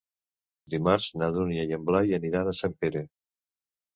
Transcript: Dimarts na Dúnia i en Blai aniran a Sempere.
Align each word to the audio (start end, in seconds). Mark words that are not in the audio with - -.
Dimarts 0.73 1.09
na 1.23 1.27
Dúnia 1.35 1.67
i 1.71 1.77
en 1.77 1.85
Blai 1.89 2.17
aniran 2.19 2.49
a 2.53 2.57
Sempere. 2.61 3.03